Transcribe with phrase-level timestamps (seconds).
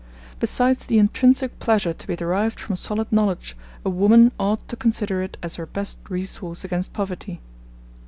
[0.39, 3.55] Besides the intrinsic pleasure to be derived from solid knowledge,
[3.85, 7.39] a woman ought to consider it as her best resource against poverty.'